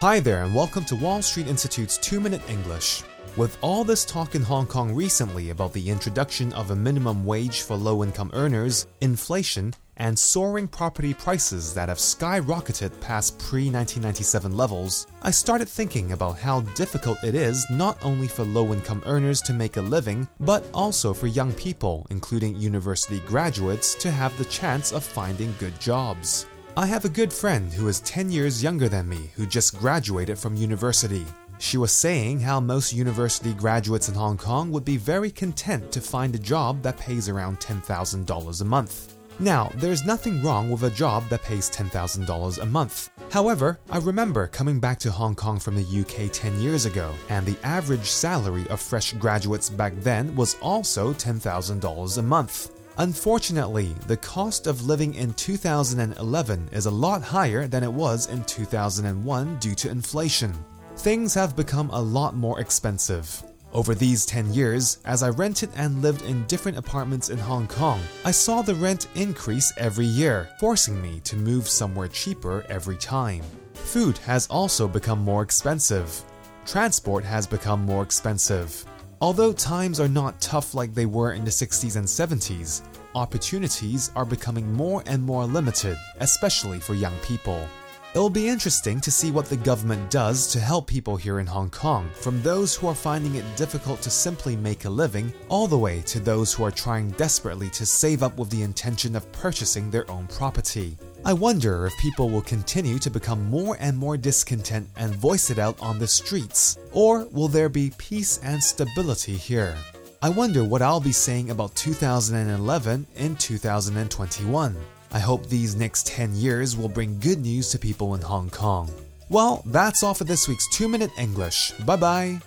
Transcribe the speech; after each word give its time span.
Hi 0.00 0.20
there, 0.20 0.44
and 0.44 0.54
welcome 0.54 0.84
to 0.84 0.94
Wall 0.94 1.20
Street 1.22 1.48
Institute's 1.48 1.98
2 1.98 2.20
Minute 2.20 2.48
English. 2.48 3.02
With 3.36 3.58
all 3.62 3.82
this 3.82 4.04
talk 4.04 4.36
in 4.36 4.42
Hong 4.42 4.64
Kong 4.64 4.94
recently 4.94 5.50
about 5.50 5.72
the 5.72 5.90
introduction 5.90 6.52
of 6.52 6.70
a 6.70 6.76
minimum 6.76 7.26
wage 7.26 7.62
for 7.62 7.74
low 7.74 8.04
income 8.04 8.30
earners, 8.32 8.86
inflation, 9.00 9.74
and 9.96 10.16
soaring 10.16 10.68
property 10.68 11.12
prices 11.14 11.74
that 11.74 11.88
have 11.88 11.98
skyrocketed 11.98 12.92
past 13.00 13.40
pre 13.40 13.62
1997 13.72 14.56
levels, 14.56 15.08
I 15.22 15.32
started 15.32 15.68
thinking 15.68 16.12
about 16.12 16.38
how 16.38 16.60
difficult 16.76 17.18
it 17.24 17.34
is 17.34 17.68
not 17.68 17.98
only 18.04 18.28
for 18.28 18.44
low 18.44 18.72
income 18.72 19.02
earners 19.04 19.42
to 19.42 19.52
make 19.52 19.78
a 19.78 19.82
living, 19.82 20.28
but 20.38 20.64
also 20.72 21.12
for 21.12 21.26
young 21.26 21.52
people, 21.54 22.06
including 22.10 22.54
university 22.54 23.18
graduates, 23.26 23.96
to 23.96 24.12
have 24.12 24.38
the 24.38 24.44
chance 24.44 24.92
of 24.92 25.02
finding 25.02 25.52
good 25.58 25.76
jobs. 25.80 26.46
I 26.78 26.86
have 26.86 27.04
a 27.04 27.08
good 27.08 27.32
friend 27.32 27.72
who 27.72 27.88
is 27.88 27.98
10 28.02 28.30
years 28.30 28.62
younger 28.62 28.88
than 28.88 29.08
me 29.08 29.30
who 29.34 29.46
just 29.46 29.76
graduated 29.80 30.38
from 30.38 30.54
university. 30.54 31.26
She 31.58 31.76
was 31.76 31.90
saying 31.90 32.38
how 32.38 32.60
most 32.60 32.92
university 32.92 33.52
graduates 33.52 34.08
in 34.08 34.14
Hong 34.14 34.36
Kong 34.36 34.70
would 34.70 34.84
be 34.84 34.96
very 34.96 35.32
content 35.32 35.90
to 35.90 36.00
find 36.00 36.36
a 36.36 36.38
job 36.38 36.82
that 36.82 36.96
pays 36.96 37.28
around 37.28 37.58
$10,000 37.58 38.60
a 38.60 38.64
month. 38.64 39.16
Now, 39.40 39.72
there's 39.74 40.06
nothing 40.06 40.40
wrong 40.40 40.70
with 40.70 40.84
a 40.84 40.90
job 40.90 41.28
that 41.30 41.42
pays 41.42 41.68
$10,000 41.68 42.62
a 42.62 42.66
month. 42.66 43.10
However, 43.32 43.80
I 43.90 43.98
remember 43.98 44.46
coming 44.46 44.78
back 44.78 45.00
to 45.00 45.10
Hong 45.10 45.34
Kong 45.34 45.58
from 45.58 45.74
the 45.74 46.00
UK 46.00 46.30
10 46.32 46.60
years 46.60 46.86
ago, 46.86 47.12
and 47.28 47.44
the 47.44 47.58
average 47.64 48.08
salary 48.08 48.68
of 48.68 48.80
fresh 48.80 49.14
graduates 49.14 49.68
back 49.68 49.94
then 49.96 50.32
was 50.36 50.54
also 50.62 51.12
$10,000 51.12 52.18
a 52.18 52.22
month. 52.22 52.77
Unfortunately, 53.00 53.94
the 54.08 54.16
cost 54.16 54.66
of 54.66 54.86
living 54.86 55.14
in 55.14 55.32
2011 55.34 56.68
is 56.72 56.86
a 56.86 56.90
lot 56.90 57.22
higher 57.22 57.68
than 57.68 57.84
it 57.84 57.92
was 57.92 58.26
in 58.26 58.42
2001 58.42 59.56
due 59.60 59.74
to 59.76 59.88
inflation. 59.88 60.52
Things 60.96 61.32
have 61.32 61.54
become 61.54 61.90
a 61.90 62.00
lot 62.00 62.34
more 62.34 62.58
expensive. 62.58 63.44
Over 63.72 63.94
these 63.94 64.26
10 64.26 64.52
years, 64.52 64.98
as 65.04 65.22
I 65.22 65.28
rented 65.28 65.70
and 65.76 66.02
lived 66.02 66.22
in 66.22 66.44
different 66.46 66.76
apartments 66.76 67.30
in 67.30 67.38
Hong 67.38 67.68
Kong, 67.68 68.00
I 68.24 68.32
saw 68.32 68.62
the 68.62 68.74
rent 68.74 69.06
increase 69.14 69.72
every 69.76 70.06
year, 70.06 70.48
forcing 70.58 71.00
me 71.00 71.20
to 71.20 71.36
move 71.36 71.68
somewhere 71.68 72.08
cheaper 72.08 72.64
every 72.68 72.96
time. 72.96 73.44
Food 73.74 74.18
has 74.18 74.48
also 74.48 74.88
become 74.88 75.20
more 75.20 75.42
expensive. 75.42 76.20
Transport 76.66 77.22
has 77.22 77.46
become 77.46 77.84
more 77.84 78.02
expensive. 78.02 78.84
Although 79.20 79.52
times 79.52 79.98
are 79.98 80.08
not 80.08 80.40
tough 80.40 80.74
like 80.74 80.94
they 80.94 81.06
were 81.06 81.32
in 81.32 81.44
the 81.44 81.50
60s 81.50 81.96
and 81.96 82.06
70s, 82.06 82.82
opportunities 83.16 84.12
are 84.14 84.24
becoming 84.24 84.72
more 84.72 85.02
and 85.06 85.20
more 85.20 85.44
limited, 85.44 85.96
especially 86.20 86.78
for 86.78 86.94
young 86.94 87.16
people. 87.24 87.66
It'll 88.14 88.30
be 88.30 88.48
interesting 88.48 89.00
to 89.00 89.10
see 89.10 89.32
what 89.32 89.46
the 89.46 89.56
government 89.56 90.08
does 90.08 90.46
to 90.52 90.60
help 90.60 90.86
people 90.86 91.16
here 91.16 91.40
in 91.40 91.46
Hong 91.48 91.68
Kong, 91.70 92.08
from 92.14 92.40
those 92.42 92.76
who 92.76 92.86
are 92.86 92.94
finding 92.94 93.34
it 93.34 93.56
difficult 93.56 94.00
to 94.02 94.10
simply 94.10 94.56
make 94.56 94.84
a 94.84 94.90
living, 94.90 95.32
all 95.48 95.66
the 95.66 95.76
way 95.76 96.00
to 96.02 96.20
those 96.20 96.54
who 96.54 96.62
are 96.62 96.70
trying 96.70 97.10
desperately 97.10 97.70
to 97.70 97.84
save 97.84 98.22
up 98.22 98.38
with 98.38 98.50
the 98.50 98.62
intention 98.62 99.16
of 99.16 99.30
purchasing 99.32 99.90
their 99.90 100.08
own 100.08 100.28
property. 100.28 100.96
I 101.24 101.32
wonder 101.32 101.86
if 101.86 101.96
people 101.98 102.30
will 102.30 102.42
continue 102.42 102.98
to 103.00 103.10
become 103.10 103.50
more 103.50 103.76
and 103.80 103.98
more 103.98 104.16
discontent 104.16 104.88
and 104.96 105.14
voice 105.14 105.50
it 105.50 105.58
out 105.58 105.80
on 105.80 105.98
the 105.98 106.06
streets, 106.06 106.78
or 106.92 107.26
will 107.32 107.48
there 107.48 107.68
be 107.68 107.92
peace 107.98 108.40
and 108.42 108.62
stability 108.62 109.36
here? 109.36 109.76
I 110.22 110.30
wonder 110.30 110.64
what 110.64 110.82
I'll 110.82 111.00
be 111.00 111.12
saying 111.12 111.50
about 111.50 111.74
2011 111.74 113.06
in 113.16 113.36
2021. 113.36 114.76
I 115.10 115.18
hope 115.18 115.46
these 115.46 115.76
next 115.76 116.06
10 116.06 116.34
years 116.34 116.76
will 116.76 116.88
bring 116.88 117.18
good 117.20 117.40
news 117.40 117.70
to 117.70 117.78
people 117.78 118.14
in 118.14 118.20
Hong 118.20 118.50
Kong. 118.50 118.90
Well, 119.28 119.62
that's 119.66 120.02
all 120.02 120.14
for 120.14 120.24
this 120.24 120.48
week's 120.48 120.68
2 120.70 120.88
Minute 120.88 121.10
English. 121.18 121.72
Bye 121.84 121.96
bye. 121.96 122.40